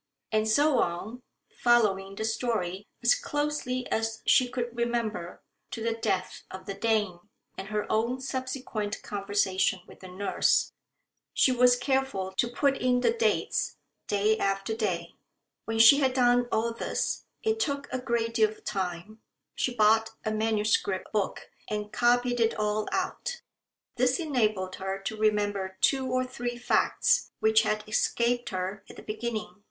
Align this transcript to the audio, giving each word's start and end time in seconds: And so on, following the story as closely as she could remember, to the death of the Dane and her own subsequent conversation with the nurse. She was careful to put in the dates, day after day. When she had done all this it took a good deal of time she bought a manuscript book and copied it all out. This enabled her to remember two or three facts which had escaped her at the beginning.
And 0.31 0.47
so 0.47 0.79
on, 0.79 1.21
following 1.51 2.15
the 2.15 2.25
story 2.25 2.87
as 3.03 3.13
closely 3.13 3.85
as 3.91 4.23
she 4.25 4.49
could 4.49 4.75
remember, 4.75 5.43
to 5.69 5.83
the 5.83 5.93
death 5.93 6.41
of 6.49 6.65
the 6.65 6.73
Dane 6.73 7.19
and 7.55 7.67
her 7.67 7.85
own 7.87 8.19
subsequent 8.19 9.03
conversation 9.03 9.81
with 9.85 9.99
the 9.99 10.07
nurse. 10.07 10.73
She 11.35 11.51
was 11.51 11.75
careful 11.75 12.31
to 12.37 12.47
put 12.47 12.79
in 12.79 13.01
the 13.01 13.13
dates, 13.13 13.77
day 14.07 14.39
after 14.39 14.75
day. 14.75 15.13
When 15.65 15.77
she 15.77 15.99
had 15.99 16.15
done 16.15 16.47
all 16.51 16.73
this 16.73 17.25
it 17.43 17.59
took 17.59 17.87
a 17.93 17.99
good 17.99 18.33
deal 18.33 18.49
of 18.49 18.63
time 18.63 19.21
she 19.53 19.71
bought 19.75 20.09
a 20.25 20.31
manuscript 20.31 21.13
book 21.13 21.51
and 21.69 21.91
copied 21.93 22.39
it 22.39 22.55
all 22.55 22.87
out. 22.91 23.43
This 23.97 24.19
enabled 24.19 24.77
her 24.77 24.97
to 24.97 25.15
remember 25.15 25.77
two 25.79 26.07
or 26.07 26.23
three 26.25 26.57
facts 26.57 27.29
which 27.39 27.61
had 27.61 27.83
escaped 27.87 28.49
her 28.49 28.83
at 28.89 28.95
the 28.95 29.03
beginning. 29.03 29.59